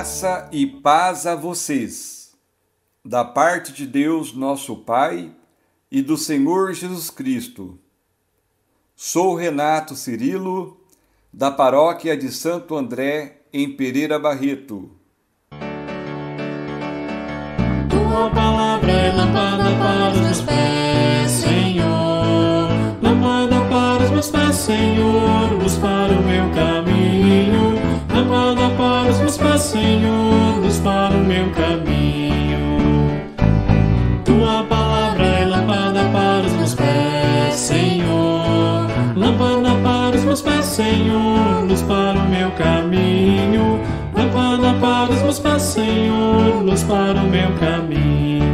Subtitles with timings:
[0.00, 2.34] Graça e paz a vocês,
[3.04, 5.30] da parte de Deus, nosso Pai,
[5.92, 7.78] e do Senhor Jesus Cristo.
[8.96, 10.80] Sou Renato Cirilo,
[11.30, 14.90] da paróquia de Santo André, em Pereira Barreto.
[17.90, 22.70] Tua palavra é lâmpada para os meus pés, Senhor.
[23.02, 25.52] Lâmpada para os meus pés, Senhor.
[25.60, 26.69] Luz para o meu caminho.
[46.90, 48.50] Para o meu caminho.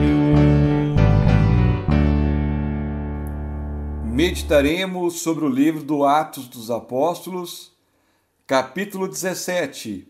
[4.04, 7.72] Meditaremos sobre o livro do Atos dos Apóstolos,
[8.46, 10.06] capítulo 17,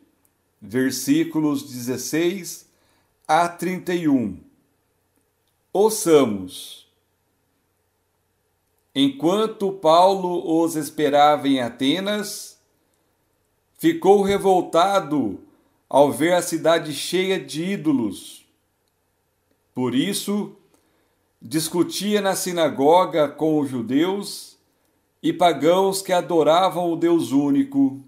[0.60, 2.68] versículos 16
[3.28, 4.40] a 31.
[5.72, 6.90] Ouçamos.
[8.92, 12.60] Enquanto Paulo os esperava em Atenas,
[13.78, 15.45] ficou revoltado
[15.88, 18.44] ao ver a cidade cheia de ídolos.
[19.74, 20.56] Por isso,
[21.40, 24.56] discutia na sinagoga com os judeus
[25.22, 28.02] e pagãos que adoravam o Deus único.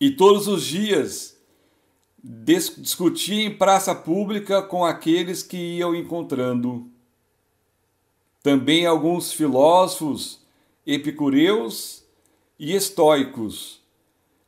[0.00, 1.36] E todos os dias
[2.22, 6.90] discutia em praça pública com aqueles que iam encontrando.
[8.42, 10.40] Também alguns filósofos,
[10.86, 12.04] epicureus
[12.58, 13.83] e estoicos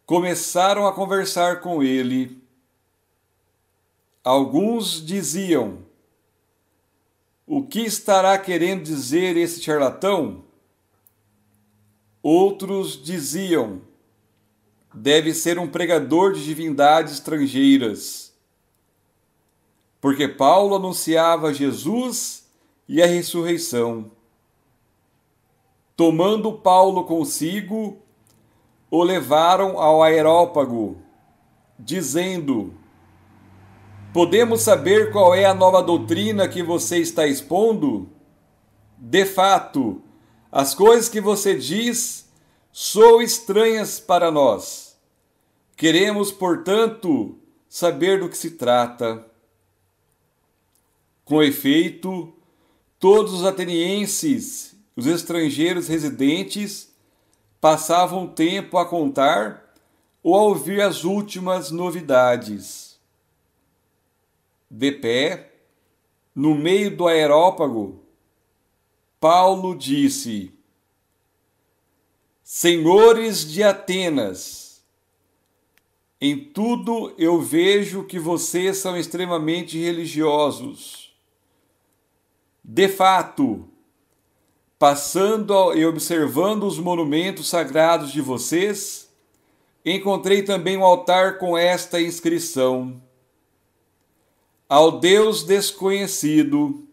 [0.06, 2.41] começaram a conversar com ele.
[4.22, 5.81] Alguns diziam:
[7.44, 10.44] O que estará querendo dizer esse charlatão?
[12.22, 13.83] Outros diziam:
[14.94, 18.33] Deve ser um pregador de divindades estrangeiras.
[20.00, 22.49] Porque Paulo anunciava Jesus
[22.88, 24.11] e a ressurreição.
[25.97, 28.06] Tomando Paulo consigo,
[28.96, 30.96] o levaram ao aerópago,
[31.78, 32.72] dizendo:
[34.12, 38.08] Podemos saber qual é a nova doutrina que você está expondo?
[38.96, 40.00] De fato,
[40.50, 42.30] as coisas que você diz
[42.72, 44.96] são estranhas para nós.
[45.76, 47.36] Queremos, portanto,
[47.68, 49.26] saber do que se trata.
[51.22, 52.32] Com efeito,
[52.98, 56.95] todos os atenienses, os estrangeiros residentes,
[57.66, 59.75] passavam tempo a contar
[60.22, 62.97] ou a ouvir as últimas novidades.
[64.71, 65.53] De pé,
[66.32, 68.05] no meio do aerópago,
[69.19, 70.55] Paulo disse:
[72.44, 74.81] Senhores de Atenas,
[76.20, 81.12] em tudo eu vejo que vocês são extremamente religiosos.
[82.62, 83.69] De fato,
[84.78, 89.11] passando e observando os monumentos sagrados de vocês,
[89.84, 93.00] encontrei também um altar com esta inscrição:
[94.69, 96.87] Ao Deus desconhecido.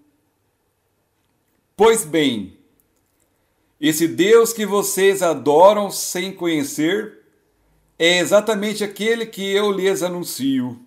[1.76, 2.58] Pois bem,
[3.82, 7.20] esse Deus que vocês adoram sem conhecer
[7.98, 10.80] é exatamente aquele que eu lhes anuncio.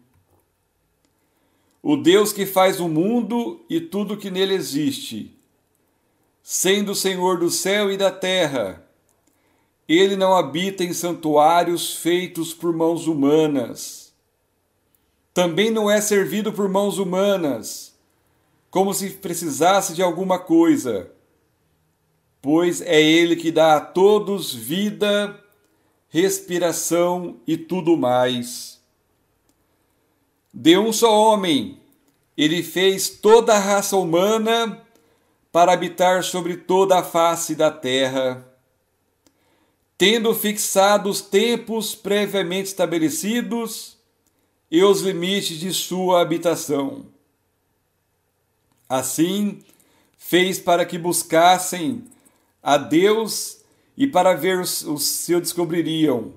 [1.83, 5.36] O Deus que faz o mundo e tudo que nele existe,
[6.49, 8.81] sendo Senhor do céu e da terra.
[9.89, 14.15] Ele não habita em santuários feitos por mãos humanas.
[15.35, 17.97] Também não é servido por mãos humanas,
[18.71, 21.11] como se precisasse de alguma coisa,
[22.41, 25.37] pois é Ele que dá a todos vida,
[26.09, 28.81] respiração e tudo mais.
[30.55, 31.81] De um só homem,
[32.37, 34.86] ele fez toda a raça humana
[35.57, 38.47] para habitar sobre toda a face da terra,
[39.97, 43.97] tendo fixado os tempos previamente estabelecidos
[44.71, 47.07] e os limites de sua habitação.
[48.87, 49.63] Assim,
[50.19, 52.05] fez para que buscassem
[52.63, 53.63] a Deus
[53.97, 56.35] e para ver o descobririam,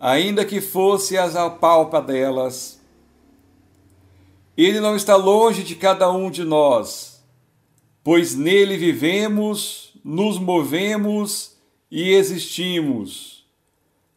[0.00, 2.80] ainda que fosse as apalpa delas.
[4.56, 7.15] Ele não está longe de cada um de nós,
[8.06, 11.56] pois nele vivemos, nos movemos
[11.90, 13.44] e existimos,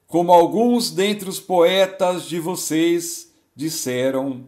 [0.05, 4.45] como alguns dentre os poetas de vocês disseram.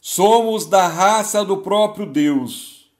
[0.00, 2.92] Somos da raça do próprio Deus.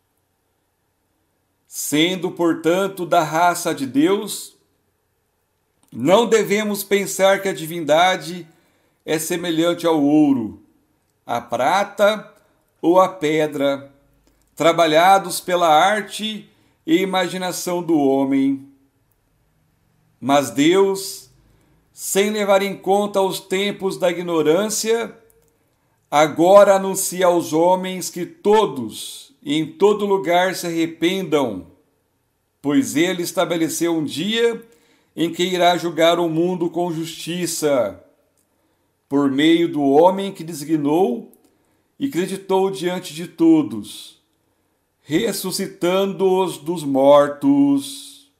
[1.69, 4.57] Sendo, portanto, da raça de Deus,
[5.93, 8.47] Não devemos pensar que a divindade
[9.07, 10.61] é semelhante ao ouro,
[11.25, 12.35] à prata
[12.83, 13.97] ou à pedra,
[14.59, 16.51] trabalhados pela arte
[16.85, 18.67] e imaginação do homem.
[20.21, 21.31] Mas Deus,
[21.93, 25.17] sem levar em conta os tempos da ignorância,
[26.11, 31.69] agora anuncia aos homens que todos em todo lugar se arrependam,
[32.61, 34.61] pois ele estabeleceu um dia
[35.15, 38.05] em que irá julgar o mundo com justiça,
[39.09, 41.31] por meio do homem que designou
[41.97, 44.18] e acreditou diante de todos,
[45.09, 48.31] ressuscitando-os dos mortos.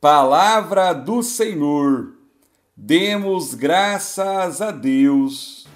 [0.00, 2.14] Palavra do Senhor.
[2.76, 5.68] Demos graças a Deus.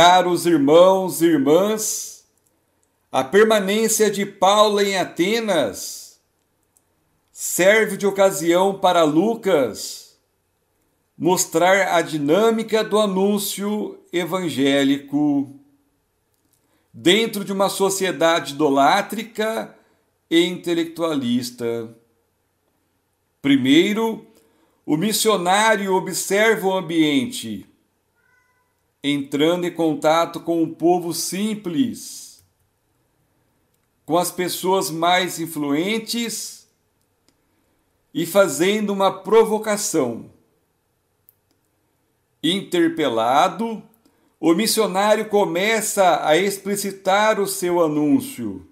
[0.00, 2.24] Caros irmãos e irmãs,
[3.10, 6.20] a permanência de Paulo em Atenas.
[7.32, 10.16] Serve de ocasião para Lucas
[11.18, 15.52] mostrar a dinâmica do anúncio evangélico.
[16.94, 19.76] Dentro de uma sociedade idolátrica
[20.30, 21.92] e intelectualista.
[23.42, 24.24] Primeiro,
[24.86, 27.68] o missionário observa o ambiente
[29.02, 32.44] entrando em contato com o povo simples,
[34.04, 36.68] com as pessoas mais influentes
[38.12, 40.30] e fazendo uma provocação.
[42.42, 43.82] Interpelado,
[44.40, 48.66] o missionário começa a explicitar o seu anúncio.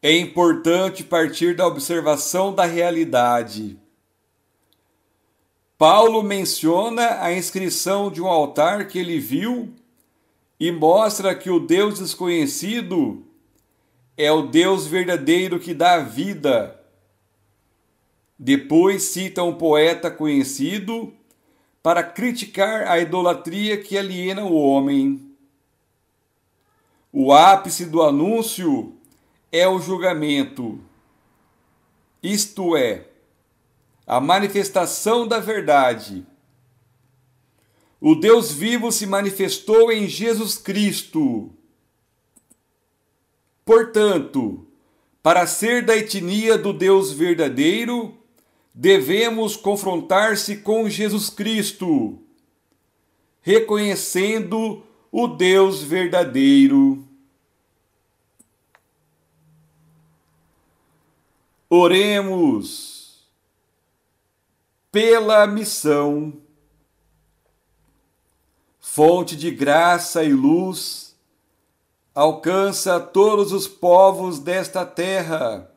[0.00, 3.78] É importante partir da observação da realidade
[5.78, 9.72] Paulo menciona a inscrição de um altar que ele viu
[10.58, 13.24] e mostra que o Deus desconhecido
[14.16, 16.84] é o Deus verdadeiro que dá vida.
[18.36, 21.14] Depois cita um poeta conhecido
[21.80, 25.32] para criticar a idolatria que aliena o homem.
[27.12, 28.94] O ápice do anúncio
[29.52, 30.80] é o julgamento,
[32.20, 33.06] isto é,
[34.08, 36.26] a manifestação da verdade.
[38.00, 41.52] O Deus vivo se manifestou em Jesus Cristo.
[43.66, 44.66] Portanto,
[45.22, 48.16] para ser da etnia do Deus verdadeiro,
[48.72, 52.18] devemos confrontar-se com Jesus Cristo,
[53.42, 57.04] reconhecendo o Deus verdadeiro.
[61.68, 62.97] Oremos
[64.90, 66.32] pela missão,
[68.80, 71.16] fonte de graça e luz,
[72.14, 75.70] alcança todos os povos desta terra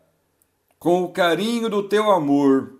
[0.80, 2.80] com o carinho do teu amor,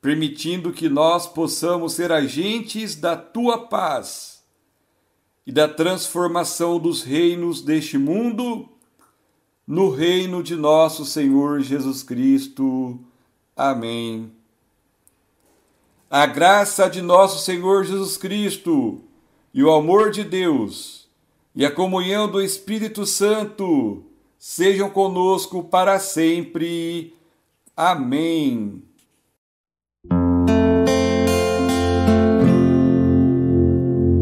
[0.00, 4.44] permitindo que nós possamos ser agentes da tua paz
[5.46, 8.68] e da transformação dos reinos deste mundo
[9.66, 13.00] no reino de nosso Senhor Jesus Cristo.
[13.56, 14.41] Amém.
[16.14, 19.00] A graça de nosso Senhor Jesus Cristo
[19.54, 21.08] e o amor de Deus
[21.56, 24.04] e a comunhão do Espírito Santo
[24.38, 27.14] sejam conosco para sempre.
[27.74, 28.82] Amém.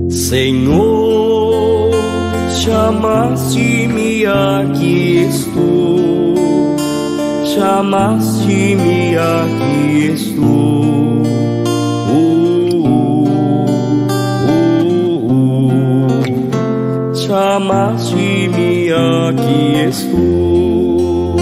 [0.09, 1.91] Senhor,
[2.63, 6.77] chamaste-me aqui estou,
[7.53, 11.00] chamaste-me aqui estou
[17.61, 21.37] chamaste-me, aqui estou.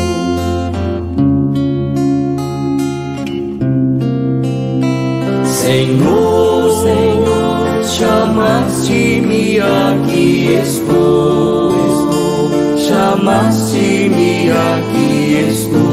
[5.44, 11.72] Senhor, Senhor, chamaste-me, aqui estou.
[12.78, 15.87] Chamaste-me, aqui estou.